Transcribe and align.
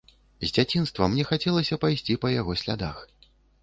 З 0.43 0.47
дзяцінства 0.55 1.11
мне 1.13 1.27
хацелася 1.33 1.81
пайсці 1.87 2.19
па 2.27 2.37
яго 2.41 2.61
слядах. 2.65 3.09